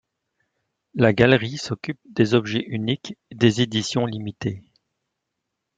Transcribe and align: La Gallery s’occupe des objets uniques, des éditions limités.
La 0.95 1.13
Gallery 1.13 1.59
s’occupe 1.59 1.99
des 2.09 2.33
objets 2.33 2.63
uniques, 2.69 3.19
des 3.31 3.61
éditions 3.61 4.07
limités. 4.07 4.63